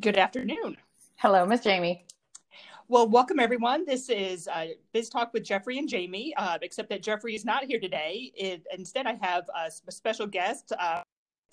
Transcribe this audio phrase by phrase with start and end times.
[0.00, 0.76] Good afternoon.
[1.16, 2.06] Hello, Miss Jamie.
[2.88, 3.84] Well, welcome everyone.
[3.84, 7.64] This is uh, Biz Talk with Jeffrey and Jamie, uh, except that Jeffrey is not
[7.64, 8.32] here today.
[8.34, 11.02] It, instead, I have a, a special guest, uh,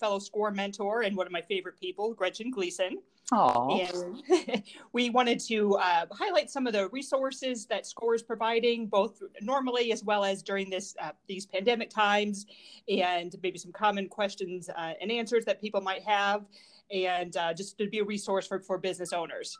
[0.00, 2.98] fellow SCORE mentor and one of my favorite people, Gretchen Gleason.
[3.32, 4.22] Aww.
[4.34, 4.62] And
[4.92, 9.92] we wanted to uh, highlight some of the resources that SCORE is providing, both normally
[9.92, 12.46] as well as during this uh, these pandemic times,
[12.88, 16.44] and maybe some common questions uh, and answers that people might have
[16.92, 19.58] and uh, just to be a resource for, for business owners.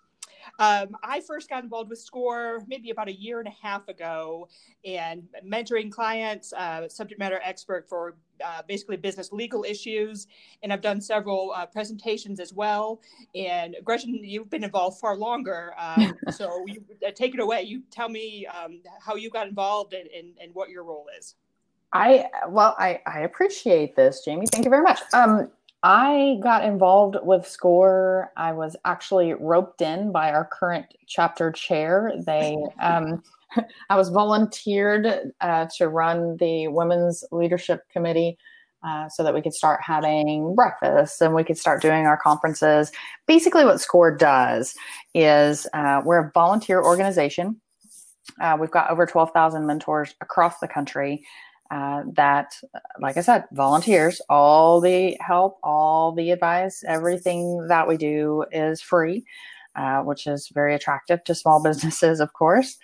[0.58, 4.48] Um, I first got involved with SCORE maybe about a year and a half ago
[4.84, 10.26] and mentoring clients, uh, subject matter expert for uh, basically business legal issues.
[10.62, 13.00] And I've done several uh, presentations as well.
[13.34, 15.74] And Gretchen, you've been involved far longer.
[15.78, 17.62] Um, so you, uh, take it away.
[17.62, 21.34] You tell me um, how you got involved and, and, and what your role is.
[21.94, 24.46] I well, I, I appreciate this, Jamie.
[24.50, 25.00] Thank you very much.
[25.82, 28.30] I got involved with SCORE.
[28.36, 32.12] I was actually roped in by our current chapter chair.
[32.24, 33.22] They, um,
[33.90, 38.38] I was volunteered uh, to run the Women's Leadership Committee
[38.84, 42.90] uh, so that we could start having breakfast and we could start doing our conferences.
[43.26, 44.74] Basically, what SCORE does
[45.14, 47.60] is uh, we're a volunteer organization.
[48.40, 51.24] Uh, we've got over 12,000 mentors across the country
[51.72, 52.54] uh, that,
[53.00, 58.82] like I said, volunteers, all the help, all the advice, everything that we do is
[58.82, 59.24] free,
[59.74, 62.76] uh, which is very attractive to small businesses, of course.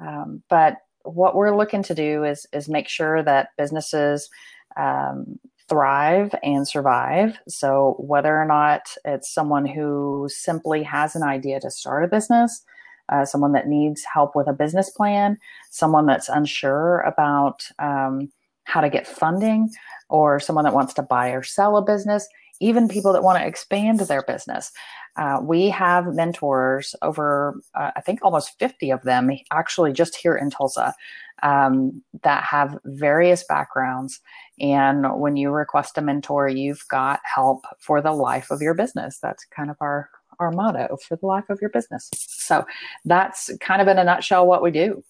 [0.00, 4.30] Um, but what we're looking to do is is make sure that businesses
[4.78, 7.38] um, thrive and survive.
[7.46, 12.64] So whether or not it's someone who simply has an idea to start a business,
[13.10, 15.38] uh, someone that needs help with a business plan,
[15.70, 18.30] someone that's unsure about um,
[18.64, 19.70] how to get funding,
[20.08, 22.28] or someone that wants to buy or sell a business,
[22.60, 24.70] even people that want to expand their business.
[25.16, 30.36] Uh, we have mentors over, uh, I think, almost 50 of them actually just here
[30.36, 30.94] in Tulsa
[31.42, 34.20] um, that have various backgrounds.
[34.60, 39.18] And when you request a mentor, you've got help for the life of your business.
[39.20, 42.10] That's kind of our our motto for the life of your business.
[42.14, 42.64] So
[43.04, 45.04] that's kind of in a nutshell what we do.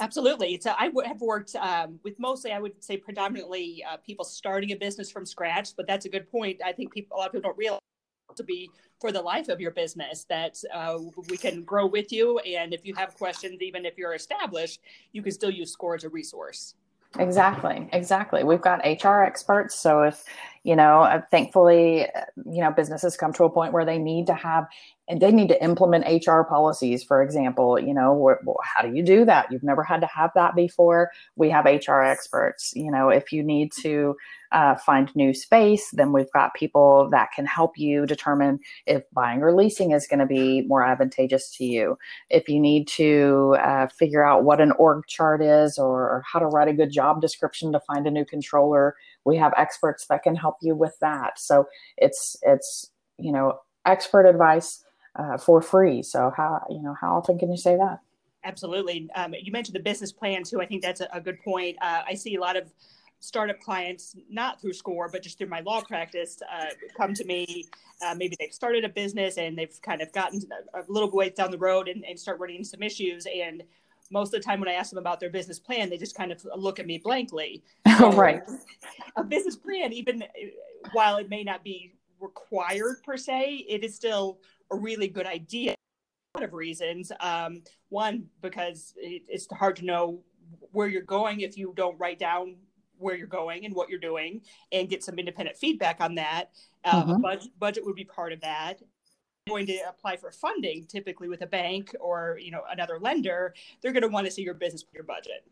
[0.00, 0.58] Absolutely.
[0.60, 4.76] So I have worked um, with mostly, I would say, predominantly uh, people starting a
[4.76, 5.76] business from scratch.
[5.76, 6.60] But that's a good point.
[6.64, 7.80] I think people, a lot of people don't realize
[8.36, 10.98] to be for the life of your business that uh,
[11.28, 14.80] we can grow with you, and if you have questions, even if you're established,
[15.12, 16.74] you can still use SCORE as a resource.
[17.18, 18.42] Exactly, exactly.
[18.42, 19.74] We've got HR experts.
[19.74, 20.24] So if,
[20.64, 22.06] you know, uh, thankfully,
[22.36, 24.66] you know, businesses come to a point where they need to have
[25.08, 27.78] and they need to implement HR policies, for example.
[27.78, 29.50] You know, how do you do that?
[29.50, 31.10] You've never had to have that before.
[31.34, 32.72] We have HR experts.
[32.76, 34.16] You know, if you need to
[34.52, 39.42] uh, find new space, then we've got people that can help you determine if buying
[39.42, 41.98] or leasing is going to be more advantageous to you.
[42.30, 46.46] If you need to uh, figure out what an org chart is or how to
[46.46, 48.94] write a good job description to find a new controller,
[49.24, 51.38] we have experts that can help you with that.
[51.38, 51.66] So
[51.96, 54.84] it's it's you know expert advice
[55.16, 56.02] uh, for free.
[56.02, 58.00] So how you know how often can you say that?
[58.44, 59.08] Absolutely.
[59.14, 60.60] Um, you mentioned the business plan too.
[60.60, 61.76] I think that's a, a good point.
[61.80, 62.72] Uh, I see a lot of
[63.20, 66.66] startup clients, not through SCORE, but just through my law practice, uh,
[66.96, 67.66] come to me.
[68.04, 70.42] Uh, maybe they've started a business and they've kind of gotten
[70.74, 73.26] a little ways down the road and, and start running some issues.
[73.32, 73.62] And
[74.12, 76.30] most of the time, when I ask them about their business plan, they just kind
[76.30, 77.64] of look at me blankly.
[77.98, 78.42] So, right.
[79.16, 80.24] A business plan, even
[80.92, 84.38] while it may not be required per se, it is still
[84.72, 85.74] a really good idea.
[86.34, 87.12] A lot of reasons.
[87.20, 90.22] Um, one, because it, it's hard to know
[90.72, 92.56] where you're going if you don't write down
[92.98, 94.40] where you're going and what you're doing
[94.70, 96.50] and get some independent feedback on that.
[96.84, 97.20] Uh, mm-hmm.
[97.20, 98.80] budget, budget would be part of that.
[99.48, 103.92] Going to apply for funding, typically with a bank or you know another lender, they're
[103.92, 105.44] going to want to see your business your budget.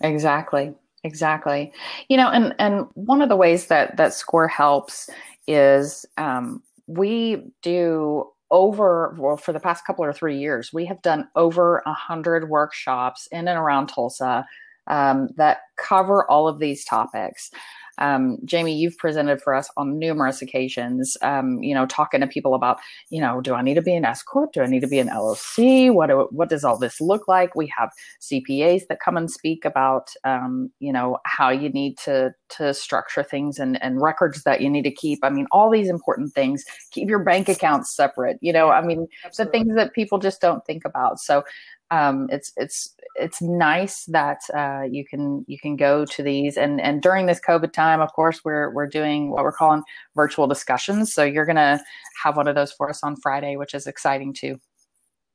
[0.00, 0.72] Exactly,
[1.04, 1.72] exactly.
[2.08, 5.10] You know, and and one of the ways that that Score helps
[5.46, 11.02] is um, we do over well for the past couple or three years we have
[11.02, 14.46] done over a hundred workshops in and around tulsa
[14.86, 17.50] um, that cover all of these topics
[17.98, 22.54] um, Jamie, you've presented for us on numerous occasions, um, you know, talking to people
[22.54, 22.78] about,
[23.10, 24.52] you know, do I need to be an S corp?
[24.52, 25.92] Do I need to be an LLC?
[25.92, 27.54] What do, what does all this look like?
[27.54, 27.90] We have
[28.20, 33.24] CPAs that come and speak about, um, you know, how you need to to structure
[33.24, 35.20] things and and records that you need to keep.
[35.22, 36.64] I mean, all these important things.
[36.92, 38.38] Keep your bank accounts separate.
[38.40, 39.44] You know, I mean, Absolutely.
[39.44, 41.18] the things that people just don't think about.
[41.18, 41.44] So
[41.90, 46.56] um, it's it's it's nice that uh, you can you can go to these.
[46.56, 49.82] And and during this COVID time, of course, we're we're doing what we're calling
[50.14, 51.14] virtual discussions.
[51.14, 51.80] So you're gonna
[52.22, 54.58] have one of those for us on Friday, which is exciting too.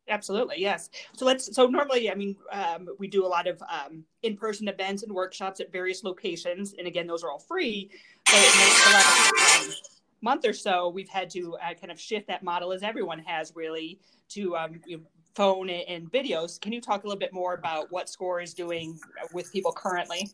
[0.09, 0.89] Absolutely, yes.
[1.13, 1.55] So let's.
[1.55, 5.61] So normally, I mean, um, we do a lot of um, in-person events and workshops
[5.61, 7.89] at various locations, and again, those are all free.
[8.25, 9.73] But in the last um,
[10.21, 13.53] month or so, we've had to uh, kind of shift that model, as everyone has
[13.55, 13.99] really,
[14.29, 15.03] to um, you know,
[15.35, 16.59] phone and videos.
[16.59, 18.99] Can you talk a little bit more about what SCORE is doing
[19.33, 20.29] with people currently?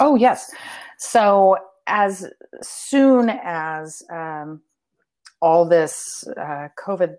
[0.00, 0.50] Oh yes.
[0.98, 1.56] So
[1.86, 2.30] as
[2.62, 4.62] soon as um,
[5.40, 7.16] all this uh, COVID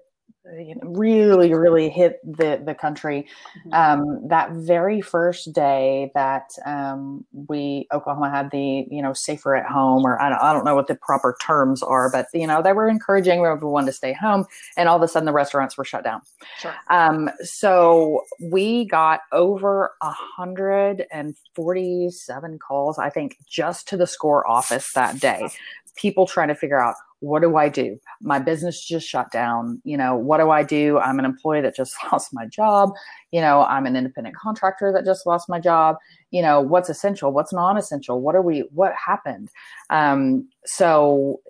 [0.53, 3.27] you know, really, really hit the the country.
[3.65, 3.73] Mm-hmm.
[3.73, 9.65] Um, that very first day that um, we Oklahoma had the you know safer at
[9.65, 12.61] home, or I don't, I don't know what the proper terms are, but you know
[12.61, 14.45] they were encouraging everyone to stay home,
[14.77, 16.21] and all of a sudden the restaurants were shut down.
[16.59, 16.75] Sure.
[16.89, 23.97] Um, so we got over a hundred and forty seven calls, I think, just to
[23.97, 25.49] the score office that day.
[25.95, 26.95] People trying to figure out
[27.25, 27.97] what do I do?
[28.21, 29.81] My business just shut down.
[29.83, 30.99] You know, what do I do?
[30.99, 32.91] I'm an employee that just lost my job.
[33.31, 35.97] You know, I'm an independent contractor that just lost my job.
[36.29, 37.31] You know, what's essential?
[37.31, 38.21] What's non essential?
[38.21, 39.49] What are we, what happened?
[39.89, 41.41] Um, so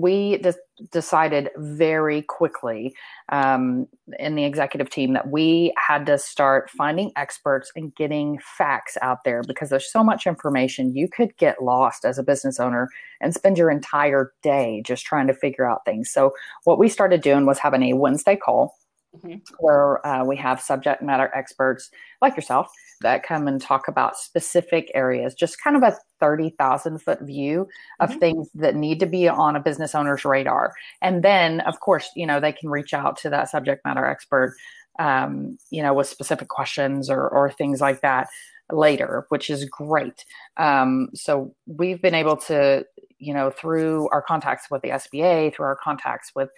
[0.00, 0.58] we just
[0.92, 2.94] decided very quickly
[3.30, 3.86] um,
[4.18, 9.24] in the executive team that we had to start finding experts and getting facts out
[9.24, 10.94] there because there's so much information.
[10.94, 12.88] You could get lost as a business owner
[13.20, 16.10] and spend your entire day just trying to figure out things.
[16.10, 16.32] So
[16.64, 18.74] what we started doing was having a wednesday call
[19.18, 19.54] mm-hmm.
[19.58, 22.70] where uh, we have subject matter experts like yourself
[23.00, 27.68] that come and talk about specific areas, just kind of a 30,000 foot view
[28.00, 28.18] of mm-hmm.
[28.18, 30.72] things that need to be on a business owner's radar.
[31.02, 34.54] And then, of course, you know, they can reach out to that subject matter expert,
[34.98, 38.28] um, you know, with specific questions or, or things like that
[38.72, 40.24] later, which is great.
[40.56, 42.84] Um, so we've been able to,
[43.18, 46.50] you know, through our contacts with the SBA, through our contacts with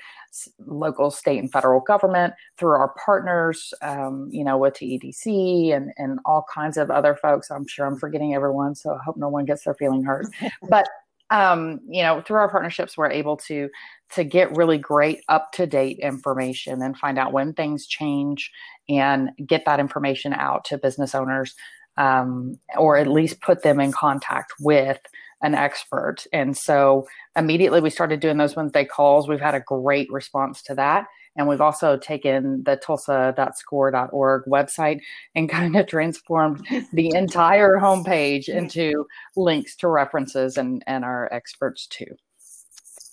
[0.66, 6.18] local, state, and federal government, through our partners, um, you know, with TEDC and and
[6.24, 7.50] all kinds of other folks.
[7.50, 10.26] I'm sure I'm forgetting everyone, so I hope no one gets their feeling hurt.
[10.68, 10.86] but
[11.30, 13.68] um, you know, through our partnerships, we're able to
[14.12, 18.50] to get really great up to date information and find out when things change
[18.88, 21.54] and get that information out to business owners
[22.00, 24.98] um, or at least put them in contact with
[25.42, 26.26] an expert.
[26.32, 27.06] And so
[27.36, 29.28] immediately we started doing those Wednesday calls.
[29.28, 31.06] We've had a great response to that.
[31.36, 35.00] And we've also taken the tulsa.score.org website
[35.34, 39.06] and kind of transformed the entire homepage into
[39.36, 42.16] links to references and, and our experts too.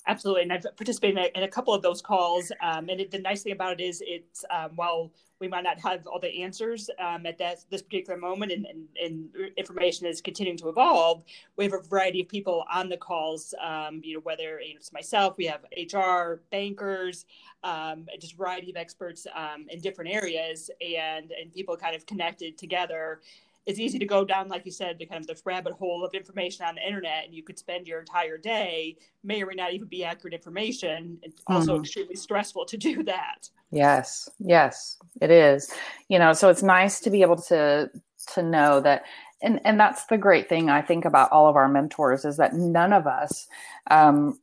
[0.07, 2.49] Absolutely, and I've participated in a, in a couple of those calls.
[2.61, 5.79] Um, and it, the nice thing about it is, it's um, while we might not
[5.81, 10.21] have all the answers um, at that, this particular moment, and, and, and, information is
[10.21, 11.23] continuing to evolve.
[11.57, 13.53] We have a variety of people on the calls.
[13.63, 17.25] Um, you know, whether it's myself, we have HR, bankers,
[17.63, 22.05] um, just a variety of experts um, in different areas, and and people kind of
[22.05, 23.19] connected together
[23.67, 26.13] it's easy to go down, like you said, to kind of this rabbit hole of
[26.13, 29.73] information on the internet, and you could spend your entire day, may or may not
[29.73, 31.19] even be accurate information.
[31.21, 31.83] It's also mm-hmm.
[31.83, 33.49] extremely stressful to do that.
[33.69, 35.71] Yes, yes, it is.
[36.07, 37.91] You know, so it's nice to be able to
[38.33, 39.03] to know that
[39.41, 42.53] and and that's the great thing I think about all of our mentors is that
[42.53, 43.47] none of us
[43.91, 44.39] um,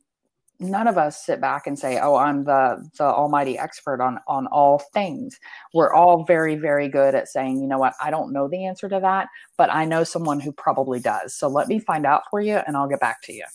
[0.59, 4.47] none of us sit back and say, "Oh, I'm the the almighty expert on on
[4.47, 5.39] all things."
[5.73, 7.93] We're all very very good at saying, "You know what?
[8.01, 9.27] I don't know the answer to that,
[9.57, 11.35] but I know someone who probably does.
[11.35, 13.45] So let me find out for you and I'll get back to you."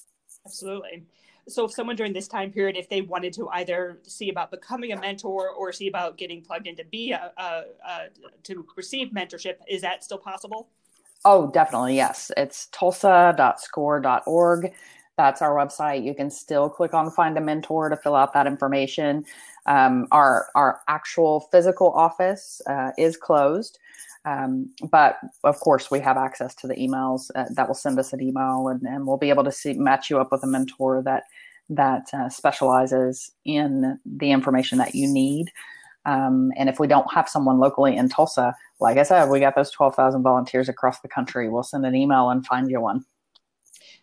[0.46, 1.04] Absolutely.
[1.48, 4.92] So if someone during this time period if they wanted to either see about becoming
[4.92, 8.08] a mentor or see about getting plugged in to be a, a, a
[8.44, 10.68] to receive mentorship, is that still possible?
[11.24, 11.96] Oh, definitely.
[11.96, 12.30] Yes.
[12.36, 14.72] It's tulsa.score.org.
[15.20, 16.04] That's our website.
[16.04, 19.24] You can still click on find a mentor to fill out that information.
[19.66, 23.78] Um, our our actual physical office uh, is closed,
[24.24, 28.12] um, but of course we have access to the emails uh, that will send us
[28.12, 31.02] an email, and, and we'll be able to see match you up with a mentor
[31.02, 31.24] that
[31.68, 35.50] that uh, specializes in the information that you need.
[36.06, 39.54] Um, and if we don't have someone locally in Tulsa, like I said, we got
[39.54, 41.50] those 12,000 volunteers across the country.
[41.50, 43.04] We'll send an email and find you one.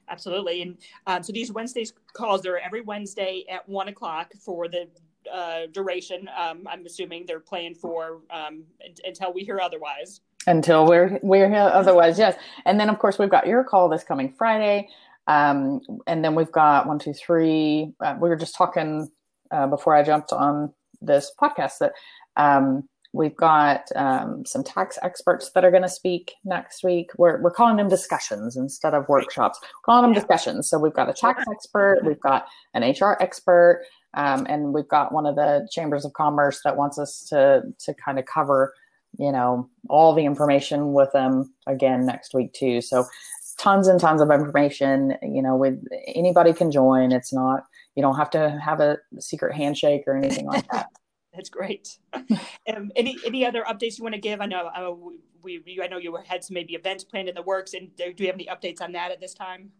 [0.09, 0.61] Absolutely.
[0.61, 4.87] And um, so these Wednesdays calls they're every Wednesday at one o'clock for the
[5.31, 6.29] uh, duration.
[6.37, 8.63] Um, I'm assuming they're planned for um,
[9.03, 10.21] until we hear otherwise.
[10.45, 12.37] Until we're we're here otherwise, yes.
[12.65, 14.87] And then of course we've got your call this coming Friday,
[15.27, 17.93] um, and then we've got one, two, three.
[17.99, 19.11] Uh, we were just talking
[19.51, 21.91] uh, before I jumped on this podcast that
[22.37, 22.87] um,
[23.17, 27.09] We've got um, some tax experts that are going to speak next week.
[27.17, 29.59] We're, we're calling them discussions instead of workshops.
[29.61, 30.69] We're calling them discussions.
[30.69, 32.45] So we've got a tax expert, we've got
[32.75, 36.99] an HR expert, um, and we've got one of the chambers of commerce that wants
[36.99, 38.75] us to to kind of cover,
[39.17, 42.81] you know, all the information with them again next week too.
[42.81, 43.05] So
[43.57, 45.15] tons and tons of information.
[45.23, 45.83] You know, with
[46.13, 47.11] anybody can join.
[47.11, 47.63] It's not
[47.95, 50.87] you don't have to have a secret handshake or anything like that.
[51.37, 51.99] That's great.
[52.13, 54.41] um, any any other updates you want to give?
[54.41, 54.91] I know uh,
[55.43, 58.11] we, we I know you had some maybe events planned in the works, and do
[58.17, 59.71] you have any updates on that at this time?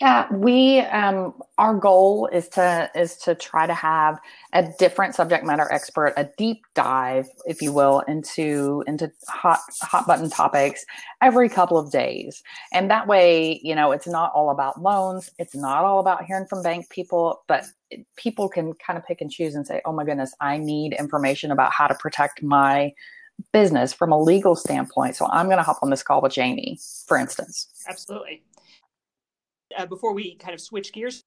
[0.00, 4.20] Yeah, we um, our goal is to is to try to have
[4.52, 10.06] a different subject matter expert, a deep dive, if you will, into into hot hot
[10.06, 10.84] button topics
[11.20, 15.56] every couple of days, and that way, you know, it's not all about loans, it's
[15.56, 17.64] not all about hearing from bank people, but
[18.16, 21.50] people can kind of pick and choose and say, "Oh my goodness, I need information
[21.50, 22.92] about how to protect my."
[23.52, 26.76] business from a legal standpoint so i'm going to hop on this call with jamie
[27.06, 28.42] for instance absolutely
[29.76, 31.22] uh, before we kind of switch gears,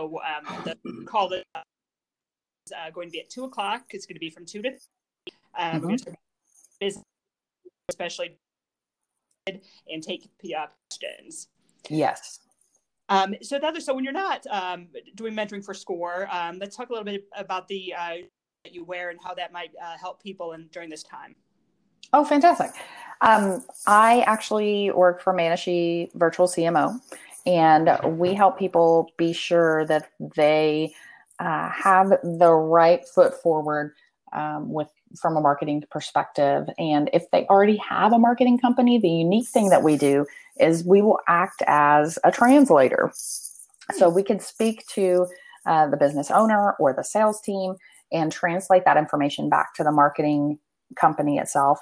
[0.00, 3.84] so, um, the call is uh, going to be at two o'clock.
[3.90, 4.78] It's going to be from two to three.
[5.58, 5.80] Um, mm-hmm.
[5.80, 6.14] We're going to
[6.80, 7.04] business,
[7.88, 8.38] especially
[9.46, 11.48] and take uh, questions.
[11.88, 12.40] Yes.
[13.08, 16.76] Um, so the other, so when you're not um, doing mentoring for SCORE, um, let's
[16.76, 18.14] talk a little bit about the uh,
[18.64, 21.34] that you wear and how that might uh, help people in during this time.
[22.12, 22.70] Oh, fantastic!
[23.20, 27.00] Um, I actually work for Maennche Virtual CMO,
[27.46, 30.94] and we help people be sure that they
[31.38, 33.94] uh, have the right foot forward
[34.32, 34.88] um, with
[35.20, 36.68] from a marketing perspective.
[36.78, 40.26] And if they already have a marketing company the unique thing that we do
[40.58, 43.12] is we will act as a translator.
[43.94, 45.26] So we can speak to
[45.66, 47.74] uh, the business owner or the sales team
[48.10, 50.58] and translate that information back to the marketing
[50.96, 51.80] company itself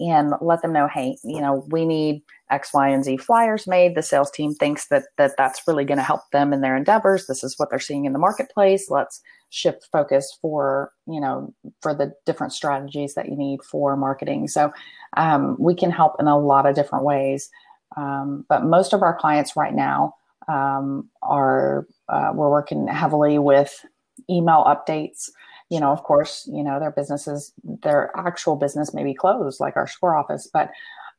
[0.00, 2.22] and let them know, hey, you know, we need
[2.52, 3.94] X, Y, and Z flyers made.
[3.94, 7.26] The sales team thinks that that that's really going to help them in their endeavors.
[7.26, 8.90] This is what they're seeing in the marketplace.
[8.90, 14.48] Let's shift focus for you know for the different strategies that you need for marketing.
[14.48, 14.72] So
[15.16, 17.50] um, we can help in a lot of different ways.
[17.96, 20.14] Um, but most of our clients right now
[20.48, 23.84] um, are uh, we're working heavily with
[24.30, 25.30] email updates
[25.72, 29.74] you know, of course, you know, their businesses, their actual business may be closed, like
[29.74, 30.70] our SCORE office, but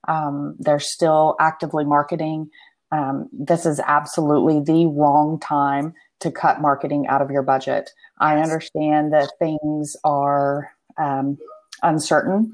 [0.08, 2.50] um, they're still actively marketing.
[2.92, 7.90] Um, this is absolutely the wrong time to cut marketing out of your budget.
[8.20, 11.38] I understand that things are um,
[11.82, 12.52] uncertain,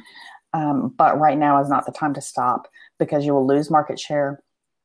[0.54, 4.00] um, but right now is not the time to stop because you will lose market
[4.00, 4.42] share.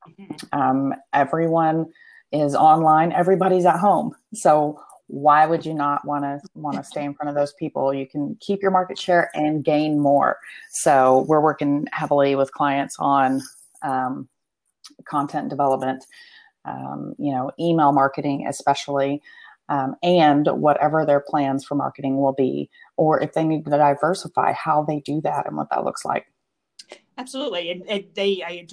[0.08, 0.58] Mm-hmm.
[0.60, 1.86] Um, everyone
[2.32, 4.14] is online, everybody's at home.
[4.34, 7.92] So why would you not want to want to stay in front of those people?
[7.92, 10.38] You can keep your market share and gain more.
[10.70, 13.42] So we're working heavily with clients on
[13.82, 14.28] um,
[15.04, 16.04] content development
[16.64, 19.22] um, you know email marketing especially
[19.68, 24.52] um, and whatever their plans for marketing will be or if they need to diversify
[24.52, 26.26] how they do that and what that looks like
[27.16, 28.66] Absolutely, and, and they I,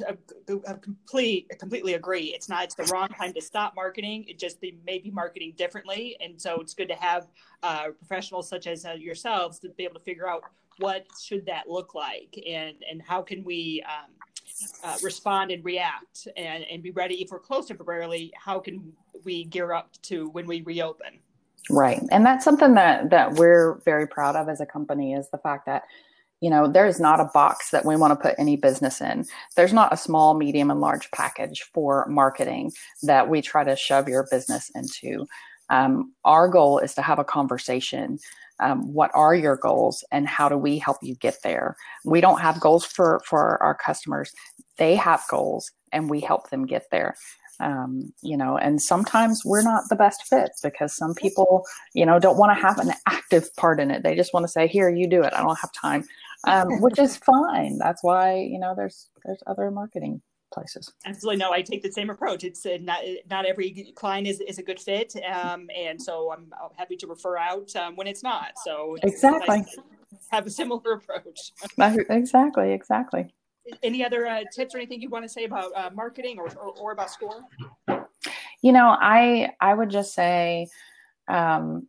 [0.68, 2.34] I, complete, completely agree.
[2.36, 4.26] It's not it's the wrong time to stop marketing.
[4.28, 7.28] It just they may be marketing differently, and so it's good to have
[7.62, 10.42] uh, professionals such as uh, yourselves to be able to figure out
[10.80, 14.10] what should that look like, and and how can we um,
[14.84, 18.34] uh, respond and react, and and be ready if we're closed temporarily.
[18.36, 18.92] How can
[19.24, 21.20] we gear up to when we reopen?
[21.70, 25.38] Right, and that's something that that we're very proud of as a company is the
[25.38, 25.84] fact that
[26.42, 29.26] you know there's not a box that we want to put any business in.
[29.56, 32.72] There's not a small medium and large package for marketing
[33.04, 35.28] that we try to shove your business into.
[35.70, 38.20] Um, our goal is to have a conversation
[38.62, 41.76] um, what are your goals and how do we help you get there?
[42.06, 44.32] We don't have goals for for our customers.
[44.78, 47.16] They have goals and we help them get there.
[47.60, 52.18] Um, you know and sometimes we're not the best fit because some people you know
[52.18, 54.04] don't want to have an active part in it.
[54.04, 55.34] They just want to say here you do it.
[55.34, 56.06] I don't have time
[56.46, 57.78] um, which is fine.
[57.78, 60.22] That's why you know there's there's other marketing
[60.54, 60.92] places.
[61.06, 61.52] Absolutely, no.
[61.52, 62.44] I take the same approach.
[62.44, 66.52] It's uh, not not every client is, is a good fit, um, and so I'm
[66.78, 68.54] happy to refer out um, when it's not.
[68.64, 69.78] So it's exactly nice
[70.30, 71.52] have a similar approach.
[71.78, 73.34] exactly, exactly.
[73.84, 76.74] Any other uh, tips or anything you want to say about uh, marketing or, or,
[76.80, 77.42] or about score?
[78.62, 80.68] You know, I I would just say,
[81.28, 81.88] um,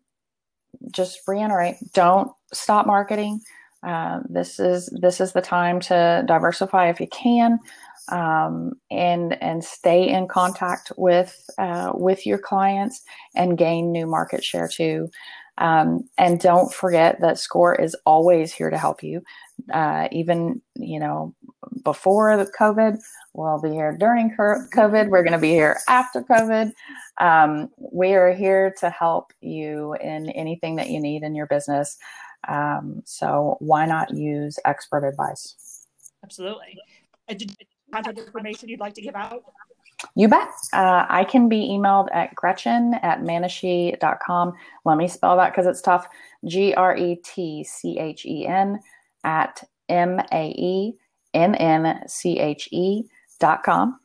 [0.91, 3.41] just reiterate: don't stop marketing.
[3.87, 7.59] Uh, this is this is the time to diversify if you can,
[8.11, 13.03] um, and and stay in contact with uh, with your clients
[13.35, 15.11] and gain new market share too.
[15.59, 19.23] Um, and don't forget that SCORE is always here to help you.
[19.73, 21.35] Uh, even, you know,
[21.85, 22.99] before the COVID,
[23.35, 25.11] we'll be here during COVID.
[25.11, 26.73] We're going to be here after COVID.
[27.21, 31.99] Um, we are here to help you in anything that you need in your business.
[32.49, 35.87] Um, so why not use expert advice?
[36.25, 36.79] Absolutely.
[37.29, 37.57] Uh, did
[37.93, 39.43] contact information you'd like to give out?
[40.15, 40.49] You bet.
[40.73, 44.53] Uh, I can be emailed at gretchen at maennche.com.
[44.85, 46.07] Let me spell that because it's tough.
[46.45, 48.81] G R E T C H E N
[49.25, 50.95] at M A E
[51.35, 53.05] N N C H E
[53.39, 53.99] dot com.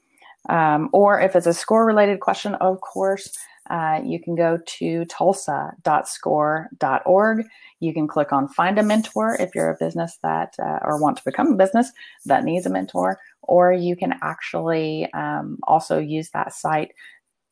[0.50, 3.36] Um, or if it's a score related question, of course,
[3.70, 7.46] uh, you can go to tulsa.score.org.
[7.80, 11.18] You can click on Find a Mentor if you're a business that, uh, or want
[11.18, 11.92] to become a business
[12.26, 16.94] that needs a mentor, or you can actually um, also use that site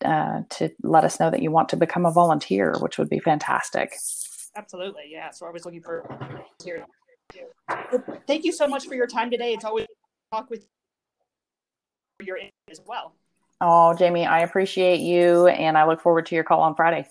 [0.04, 3.20] uh, to let us know that you want to become a volunteer, which would be
[3.20, 3.94] fantastic.
[4.56, 5.04] Absolutely.
[5.10, 5.32] Yeah.
[5.32, 6.04] So I was looking for
[6.64, 6.86] here.
[8.28, 9.54] Thank you so much for your time today.
[9.54, 9.88] It's always
[10.32, 10.66] talk with
[12.24, 12.38] your
[12.70, 13.14] as well.
[13.68, 17.08] Oh, Jamie, I appreciate you and I look forward to your call on Friday.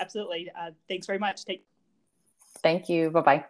[0.00, 0.50] Absolutely.
[0.58, 1.44] Uh, thanks very much.
[1.44, 1.66] Take
[2.62, 3.10] Thank you.
[3.10, 3.44] Bye bye.